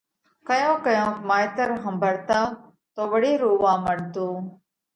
ڪيونڪ 0.47 0.77
ڪيونڪ 0.85 1.15
مائيتر 1.29 1.67
ۿمڀرتا 1.83 2.39
تو 2.95 3.01
وۯي 3.11 3.33
رووا 3.43 3.73
مڏتو 3.85 4.27